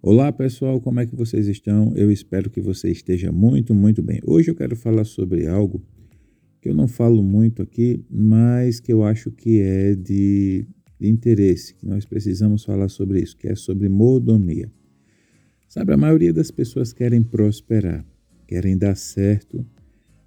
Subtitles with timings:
[0.00, 1.92] Olá pessoal, como é que vocês estão?
[1.96, 4.20] Eu espero que você esteja muito, muito bem.
[4.24, 5.84] Hoje eu quero falar sobre algo
[6.62, 10.64] que eu não falo muito aqui, mas que eu acho que é de,
[11.00, 14.70] de interesse, que nós precisamos falar sobre isso, que é sobre mordomia.
[15.68, 18.06] Sabe, a maioria das pessoas querem prosperar,
[18.46, 19.66] querem dar certo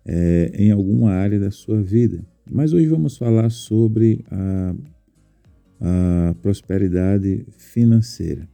[0.03, 2.25] é, em alguma área da sua vida.
[2.51, 4.75] Mas hoje vamos falar sobre a,
[5.79, 8.49] a prosperidade financeira.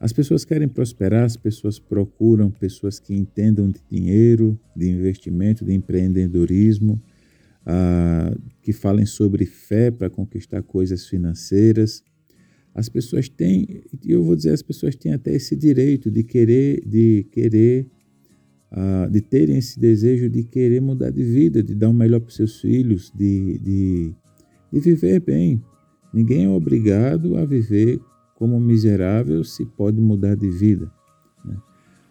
[0.00, 5.74] As pessoas querem prosperar, as pessoas procuram pessoas que entendam de dinheiro, de investimento, de
[5.74, 7.02] empreendedorismo,
[7.66, 12.04] ah, que falem sobre fé para conquistar coisas financeiras.
[12.72, 17.26] As pessoas têm, eu vou dizer, as pessoas têm até esse direito de querer, de
[17.32, 17.88] querer,
[18.70, 22.30] ah, de terem esse desejo de querer mudar de vida, de dar o melhor para
[22.30, 24.14] seus filhos, de, de,
[24.72, 25.60] de viver bem.
[26.14, 28.00] Ninguém é obrigado a viver
[28.38, 30.88] como miserável se pode mudar de vida.
[31.44, 31.56] Né?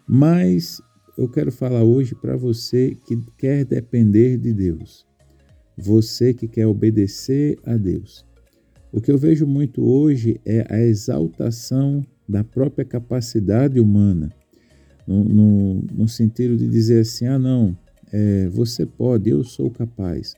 [0.05, 0.81] Mas
[1.17, 5.07] eu quero falar hoje para você que quer depender de Deus,
[5.77, 8.25] você que quer obedecer a Deus.
[8.91, 14.29] O que eu vejo muito hoje é a exaltação da própria capacidade humana,
[15.07, 17.77] no, no, no sentido de dizer assim: ah, não,
[18.11, 20.35] é, você pode, eu sou capaz.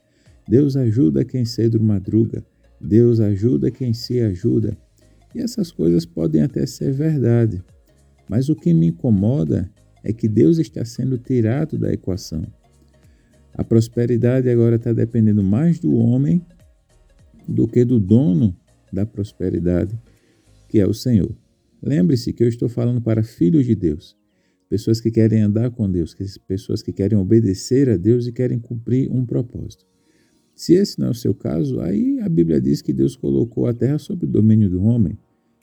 [0.47, 2.45] Deus ajuda quem cedo madruga,
[2.79, 4.77] Deus ajuda quem se ajuda.
[5.33, 7.63] E essas coisas podem até ser verdade,
[8.27, 9.69] mas o que me incomoda
[10.03, 12.45] é que Deus está sendo tirado da equação.
[13.53, 16.41] A prosperidade agora está dependendo mais do homem
[17.47, 18.55] do que do dono
[18.91, 19.99] da prosperidade,
[20.67, 21.35] que é o Senhor.
[21.81, 24.17] Lembre-se que eu estou falando para filhos de Deus,
[24.69, 26.15] pessoas que querem andar com Deus,
[26.47, 29.85] pessoas que querem obedecer a Deus e querem cumprir um propósito.
[30.59, 33.73] Se esse não é o seu caso, aí a Bíblia diz que Deus colocou a
[33.73, 35.17] terra sob o domínio do homem.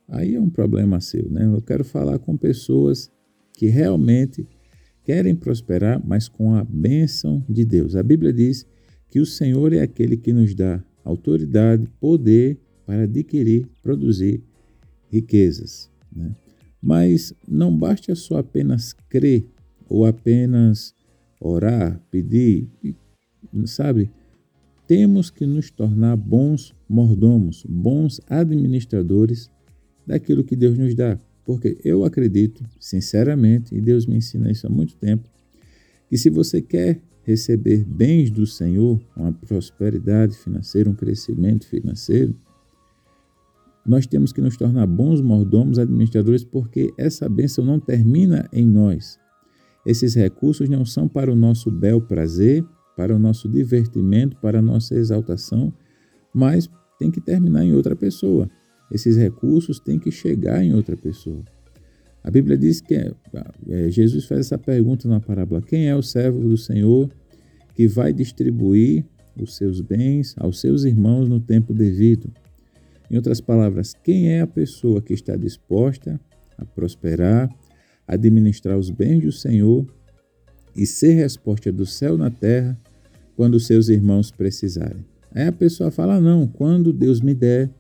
[0.09, 1.45] Aí é um problema seu, né?
[1.45, 3.11] Eu quero falar com pessoas
[3.53, 4.49] que realmente
[5.05, 7.95] querem prosperar, mas com a bênção de Deus.
[7.95, 8.67] A Bíblia diz
[9.11, 14.43] que o Senhor é aquele que nos dá autoridade, poder para adquirir, produzir
[15.11, 15.91] riquezas.
[16.11, 16.35] Né?
[16.81, 19.45] Mas não basta só apenas crer
[19.91, 20.95] ou apenas
[21.39, 22.67] orar, pedir,
[23.67, 24.11] sabe?
[24.87, 29.51] Temos que nos tornar bons mordomos, bons administradores
[30.07, 31.19] daquilo que Deus nos dá.
[31.45, 35.29] Porque eu acredito, sinceramente, e Deus me ensina isso há muito tempo,
[36.09, 42.35] que se você quer receber bens do Senhor, uma prosperidade financeira, um crescimento financeiro,
[43.85, 49.19] nós temos que nos tornar bons mordomos, administradores, porque essa bênção não termina em nós.
[49.85, 52.65] Esses recursos não são para o nosso bel prazer,
[52.97, 55.73] para o nosso divertimento, para a nossa exaltação,
[56.35, 56.69] mas
[56.99, 58.51] tem que terminar em outra pessoa.
[58.91, 61.45] Esses recursos têm que chegar em outra pessoa.
[62.25, 63.13] A Bíblia diz que é,
[63.69, 67.09] é, Jesus faz essa pergunta na parábola: quem é o servo do Senhor
[67.75, 69.05] que vai distribuir
[69.41, 72.33] os seus bens aos seus irmãos no tempo devido?
[73.11, 76.21] Em outras palavras, quem é a pessoa que está disposta
[76.59, 77.49] a prosperar,
[78.09, 79.87] administrar os bens do Senhor
[80.75, 82.77] e ser resposta do céu na terra
[83.37, 85.05] quando seus irmãos precisarem.
[85.33, 87.71] Aí a pessoa fala: não, quando Deus me der,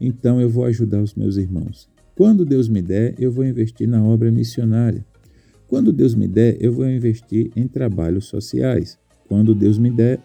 [0.00, 1.88] então eu vou ajudar os meus irmãos.
[2.14, 5.04] Quando Deus me der, eu vou investir na obra missionária.
[5.68, 8.98] Quando Deus me der, eu vou investir em trabalhos sociais.
[9.28, 10.20] Quando Deus me der,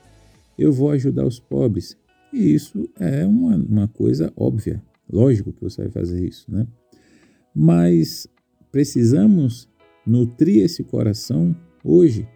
[0.57, 1.97] eu vou ajudar os pobres.
[2.31, 4.81] E isso é uma, uma coisa óbvia.
[5.11, 6.65] Lógico que você vai fazer isso, né?
[7.53, 8.27] Mas
[8.71, 9.67] precisamos
[10.05, 12.27] nutrir esse coração hoje.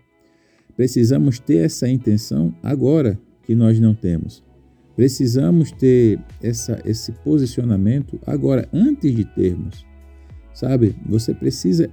[0.76, 4.44] Precisamos ter essa intenção agora que nós não temos.
[4.96, 9.86] Precisamos ter essa, esse posicionamento agora, antes de termos.
[10.54, 11.90] Sabe, você precisa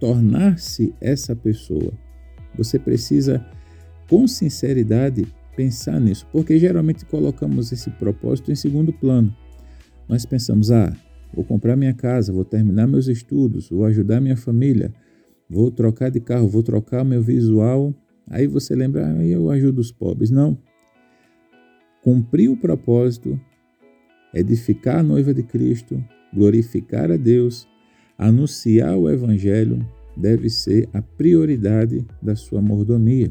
[0.00, 1.92] tornar-se essa pessoa.
[2.56, 3.44] Você precisa,
[4.08, 5.26] com sinceridade,
[5.56, 9.34] pensar nisso, porque geralmente colocamos esse propósito em segundo plano.
[10.08, 10.94] Nós pensamos, ah,
[11.34, 14.92] vou comprar minha casa, vou terminar meus estudos, vou ajudar minha família,
[15.48, 17.92] vou trocar de carro, vou trocar meu visual.
[18.28, 20.30] Aí você lembra, ah, eu ajudo os pobres.
[20.30, 20.58] Não.
[22.02, 23.40] Cumprir o propósito,
[24.34, 26.02] edificar a noiva de Cristo,
[26.32, 27.68] glorificar a Deus,
[28.18, 29.86] anunciar o Evangelho
[30.16, 33.30] deve ser a prioridade da sua mordomia.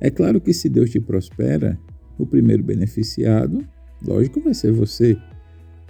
[0.00, 1.78] É claro que se Deus te prospera,
[2.18, 3.64] o primeiro beneficiado,
[4.04, 5.16] lógico, vai ser você,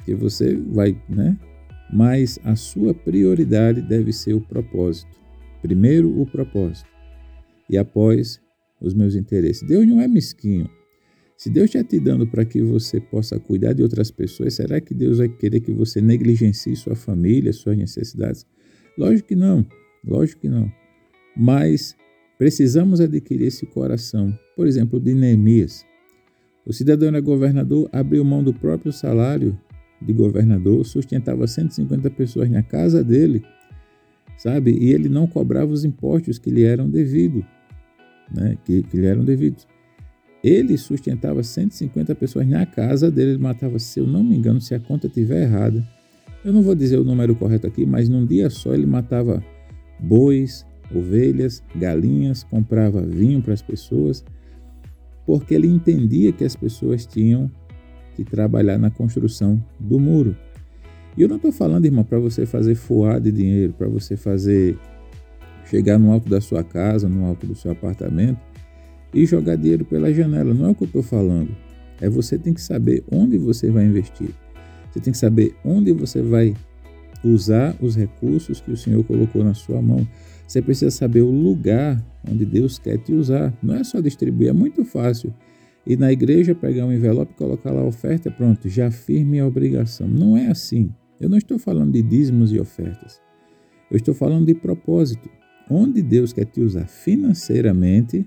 [0.04, 1.38] que você vai, né,
[1.90, 5.16] mas a sua prioridade deve ser o propósito.
[5.62, 6.97] Primeiro o propósito
[7.68, 8.40] e após
[8.80, 9.66] os meus interesses.
[9.66, 10.68] Deus não é mesquinho.
[11.36, 14.92] Se Deus está te dando para que você possa cuidar de outras pessoas, será que
[14.92, 18.44] Deus vai querer que você negligencie sua família, suas necessidades?
[18.96, 19.64] Lógico que não,
[20.04, 20.70] lógico que não.
[21.36, 21.94] Mas
[22.36, 24.36] precisamos adquirir esse coração.
[24.56, 25.84] Por exemplo, de Neemias.
[26.66, 29.56] O cidadão era governador, abriu mão do próprio salário
[30.02, 33.42] de governador, sustentava 150 pessoas na casa dele,
[34.36, 34.72] sabe?
[34.72, 37.44] E ele não cobrava os impostos que lhe eram devidos,
[38.32, 38.56] né?
[38.64, 39.66] Que, que lhe eram devidos.
[40.42, 44.74] Ele sustentava 150 pessoas na casa dele, ele matava, se eu não me engano, se
[44.74, 45.86] a conta estiver errada,
[46.44, 49.42] eu não vou dizer o número correto aqui, mas num dia só ele matava
[49.98, 50.64] bois,
[50.94, 54.24] ovelhas, galinhas, comprava vinho para as pessoas,
[55.26, 57.50] porque ele entendia que as pessoas tinham
[58.14, 60.36] que trabalhar na construção do muro.
[61.16, 64.78] E eu não estou falando, irmão, para você fazer foar de dinheiro, para você fazer
[65.68, 68.40] chegar no alto da sua casa, no alto do seu apartamento
[69.12, 70.52] e jogar dinheiro pela janela.
[70.54, 71.54] Não é o que eu estou falando.
[72.00, 74.30] É você tem que saber onde você vai investir.
[74.90, 76.54] Você tem que saber onde você vai
[77.24, 80.06] usar os recursos que o Senhor colocou na sua mão.
[80.46, 83.52] Você precisa saber o lugar onde Deus quer te usar.
[83.62, 85.34] Não é só distribuir, é muito fácil.
[85.86, 90.06] E na igreja pegar um envelope, colocar lá a oferta, pronto, já firme a obrigação.
[90.06, 90.90] Não é assim.
[91.20, 93.20] Eu não estou falando de dízimos e ofertas.
[93.90, 95.28] Eu estou falando de propósito.
[95.70, 98.26] Onde Deus quer te usar financeiramente,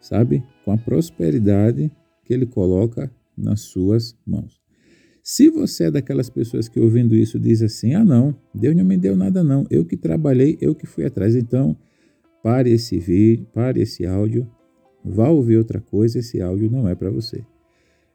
[0.00, 0.42] sabe?
[0.64, 1.90] Com a prosperidade
[2.24, 4.60] que Ele coloca nas suas mãos.
[5.22, 8.96] Se você é daquelas pessoas que ouvindo isso diz assim: ah, não, Deus não me
[8.96, 11.36] deu nada, não, eu que trabalhei, eu que fui atrás.
[11.36, 11.76] Então,
[12.42, 14.50] pare esse vídeo, pare esse áudio,
[15.04, 17.44] vá ouvir outra coisa, esse áudio não é para você.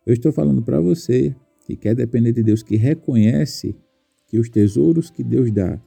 [0.06, 1.36] Eu estou falando para você
[1.66, 3.76] que quer depender de Deus, que reconhece
[4.28, 5.80] que os tesouros que Deus dá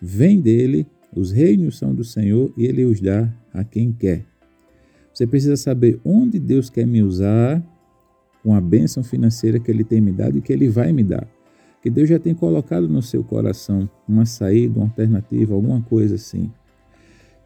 [0.00, 0.86] vêm dele,
[1.16, 4.24] os reinos são do Senhor e ele os dá a quem quer.
[5.12, 7.64] Você precisa saber onde Deus quer me usar
[8.42, 11.26] com a bênção financeira que Ele tem me dado e que Ele vai me dar.
[11.82, 16.50] Que Deus já tem colocado no seu coração uma saída, uma alternativa, alguma coisa assim.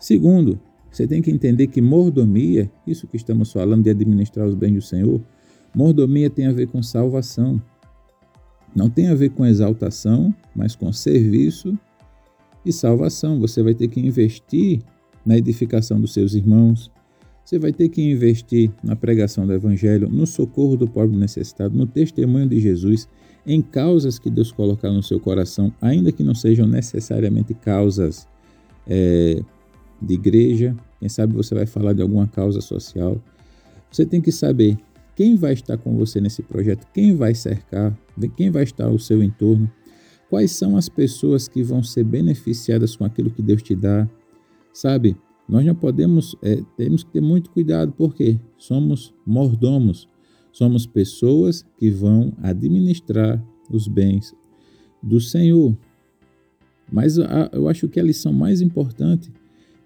[0.01, 4.75] Segundo, você tem que entender que mordomia, isso que estamos falando de administrar os bens
[4.75, 5.23] do Senhor,
[5.73, 7.63] mordomia tem a ver com salvação.
[8.75, 11.79] Não tem a ver com exaltação, mas com serviço
[12.65, 13.41] e salvação.
[13.41, 14.81] Você vai ter que investir
[15.25, 16.91] na edificação dos seus irmãos,
[17.51, 21.85] você vai ter que investir na pregação do Evangelho, no socorro do pobre necessitado, no
[21.85, 23.09] testemunho de Jesus,
[23.45, 28.29] em causas que Deus colocar no seu coração, ainda que não sejam necessariamente causas
[28.87, 29.43] é,
[30.01, 30.77] de igreja.
[31.01, 33.21] Quem sabe você vai falar de alguma causa social.
[33.91, 34.77] Você tem que saber
[35.17, 37.99] quem vai estar com você nesse projeto, quem vai cercar,
[38.37, 39.69] quem vai estar ao seu entorno,
[40.31, 44.09] quais são as pessoas que vão ser beneficiadas com aquilo que Deus te dá,
[44.73, 45.17] sabe?
[45.49, 50.09] Nós não podemos, é, temos que ter muito cuidado, porque somos mordomos,
[50.53, 54.33] somos pessoas que vão administrar os bens
[55.03, 55.77] do Senhor.
[56.91, 59.33] Mas a, eu acho que a lição mais importante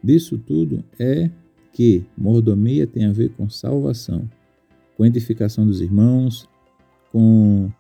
[0.03, 1.31] disso tudo é
[1.73, 4.29] que mordomia tem a ver com salvação,
[4.97, 6.47] com edificação dos irmãos,
[7.11, 7.71] com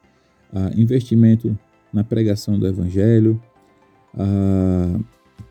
[0.50, 1.56] ah, investimento
[1.94, 3.40] na pregação do Evangelho,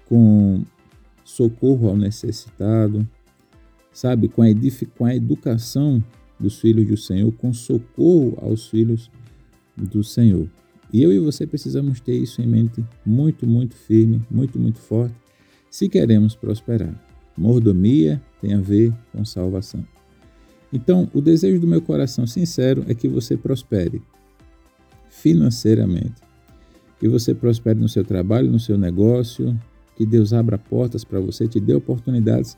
[0.06, 0.63] com
[1.24, 3.07] socorro ao necessitado,
[3.92, 4.48] sabe, com a,
[4.98, 6.04] com a educação
[6.40, 9.10] dos filhos do Senhor, com socorro aos filhos
[9.78, 10.48] do Senhor.
[10.92, 15.16] E eu e você precisamos ter isso em mente muito, muito firme, muito, muito forte,
[15.71, 16.94] se queremos prosperar.
[17.35, 19.83] Mordomia tem a ver com salvação.
[20.71, 24.02] Então, o desejo do meu coração sincero é que você prospere
[25.09, 26.21] financeiramente,
[27.04, 29.60] que você prospere no seu trabalho, no seu negócio,
[29.94, 32.57] que Deus abra portas para você, te dê oportunidades,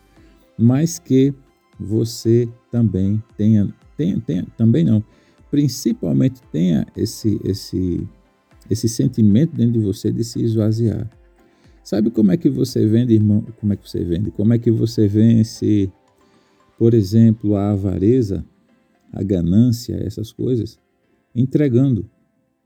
[0.56, 1.34] mas que
[1.80, 5.04] você também tenha, tenha, tenha, também não,
[5.50, 8.08] principalmente tenha esse, esse,
[8.70, 11.10] esse sentimento dentro de você de se esvaziar.
[11.84, 13.44] Sabe como é que você vende, irmão?
[13.60, 14.30] Como é que você vende?
[14.30, 15.92] Como é que você vence,
[16.78, 18.46] por exemplo, a avareza,
[19.12, 20.78] a ganância, essas coisas?
[21.34, 22.08] Entregando.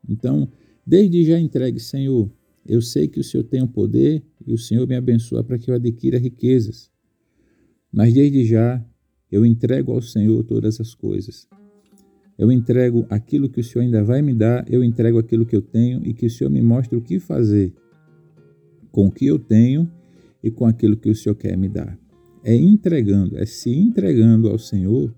[0.10, 0.50] Então,
[0.90, 2.32] desde já entregue, Senhor,
[2.66, 5.70] eu sei que o Senhor tem o poder e o Senhor me abençoa para que
[5.70, 6.90] eu adquira riquezas.
[7.92, 8.84] Mas desde já
[9.32, 11.48] eu entrego ao Senhor todas as coisas.
[12.36, 15.62] Eu entrego aquilo que o Senhor ainda vai me dar, eu entrego aquilo que eu
[15.62, 17.72] tenho e que o Senhor me mostre o que fazer
[18.92, 19.88] com o que eu tenho
[20.44, 22.00] e com aquilo que o Senhor quer me dar.
[22.44, 25.14] É entregando, é se entregando ao Senhor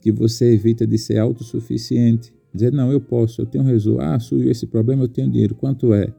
[0.00, 2.32] que você evita de ser autossuficiente.
[2.52, 4.04] Dizer, não, eu posso, eu tenho resolvido.
[4.04, 5.54] Ah, surgiu esse problema, eu tenho dinheiro.
[5.54, 6.12] Quanto é?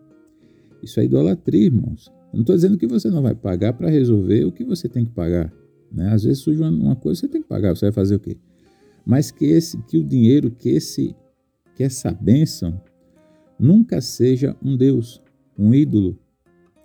[0.82, 2.12] Isso é idolatria, irmãos.
[2.32, 5.06] Eu não estou dizendo que você não vai pagar para resolver o que você tem
[5.06, 5.54] que pagar.
[5.92, 6.10] Né?
[6.12, 8.38] Às vezes surge uma, coisa que você tem que pagar, você vai fazer o quê?
[9.06, 11.16] mas que esse que o dinheiro, que esse
[11.76, 12.80] que essa bênção
[13.60, 15.22] nunca seja um Deus,
[15.58, 16.20] um ídolo,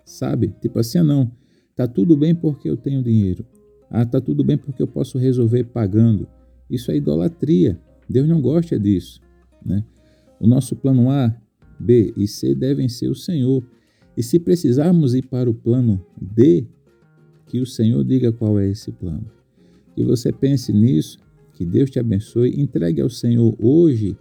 [0.03, 0.53] sabe?
[0.59, 1.31] Tipo assim, ah, não,
[1.75, 3.45] tá tudo bem porque eu tenho dinheiro.
[3.89, 6.27] Ah, tá tudo bem porque eu posso resolver pagando.
[6.69, 7.79] Isso é idolatria.
[8.09, 9.21] Deus não gosta disso,
[9.65, 9.83] né?
[10.39, 11.35] O nosso plano A,
[11.79, 13.63] B e C devem ser o Senhor.
[14.15, 16.65] E se precisarmos ir para o plano D,
[17.45, 19.25] que o Senhor diga qual é esse plano.
[19.95, 21.19] Que você pense nisso,
[21.53, 24.15] que Deus te abençoe, entregue ao Senhor hoje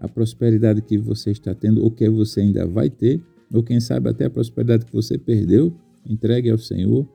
[0.00, 3.22] a prosperidade que você está tendo ou que você ainda vai ter,
[3.52, 5.74] ou quem sabe até a prosperidade que você perdeu,
[6.04, 7.08] entregue ao Senhor.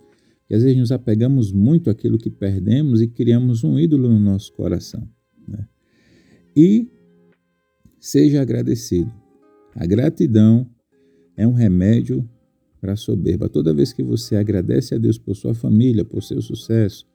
[0.48, 4.52] Que às vezes nos apegamos muito àquilo que perdemos e criamos um ídolo no nosso
[4.54, 5.08] coração.
[5.48, 5.68] Né?
[6.56, 6.88] E
[8.00, 9.12] seja agradecido.
[9.76, 10.68] A gratidão
[11.36, 12.28] é um remédio
[12.80, 13.50] para a soberba.
[13.50, 17.06] Toda vez que você agradece a Deus por sua família, por seu sucesso,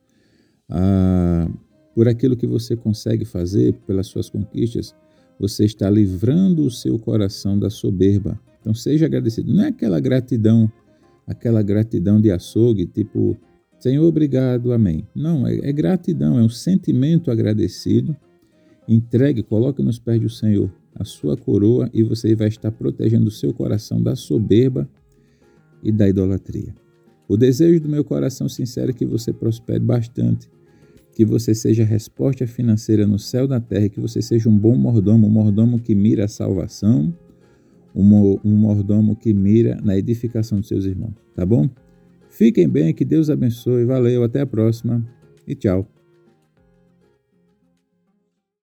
[0.69, 1.49] ah,
[1.95, 4.95] por aquilo que você consegue fazer, pelas suas conquistas,
[5.39, 8.39] você está livrando o seu coração da soberba.
[8.61, 9.53] Então seja agradecido.
[9.53, 10.71] Não é aquela gratidão,
[11.27, 13.37] aquela gratidão de açougue, tipo,
[13.79, 15.07] Senhor, obrigado, amém.
[15.15, 18.17] Não, é, é gratidão, é um sentimento agradecido.
[18.87, 23.31] Entregue, coloque nos pés do Senhor a sua coroa e você vai estar protegendo o
[23.31, 24.89] seu coração da soberba
[25.83, 26.75] e da idolatria.
[27.27, 30.49] O desejo do meu coração sincero é que você prospere bastante
[31.15, 35.27] que você seja resposta financeira no céu da terra, que você seja um bom mordomo,
[35.27, 37.15] um mordomo que mira a salvação,
[37.95, 41.71] um, um mordomo que mira na edificação dos seus irmãos, tá bom?
[42.29, 45.07] Fiquem bem, que Deus abençoe, valeu, até a próxima
[45.47, 45.94] e tchau.